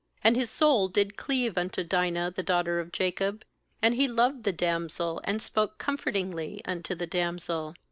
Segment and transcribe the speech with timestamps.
[0.25, 3.45] 3And his soul did cleave unto Dinah, the daughter of Jacob,
[3.83, 7.75] and he loved the damsel, and spoke comfortingly unto the damsel.